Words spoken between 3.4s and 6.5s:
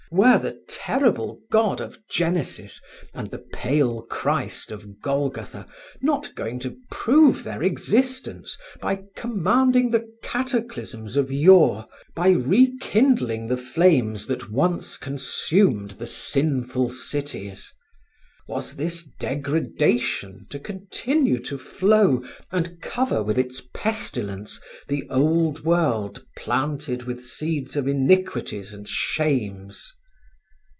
Pale Christ of Golgotha not